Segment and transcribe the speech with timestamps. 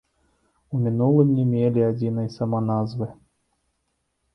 [0.75, 3.15] У мінулым не мелі адзінай саманазвы.